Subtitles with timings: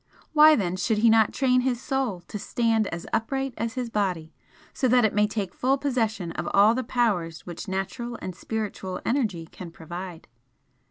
[0.33, 4.33] Why then should he not train his Soul to stand as upright as his body,
[4.73, 8.99] so that it may take full possession of all the powers which natural and spiritual
[9.05, 10.27] energy can provide?